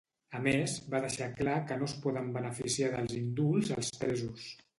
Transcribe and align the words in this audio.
A 0.37 0.39
més, 0.45 0.77
va 0.93 1.01
deixar 1.03 1.27
clar 1.41 1.57
que 1.73 1.77
no 1.81 1.89
es 1.89 1.93
poden 2.07 2.33
beneficiar 2.39 2.89
dels 2.97 3.15
indults 3.21 3.71
als 3.79 3.93
presos. 4.03 4.51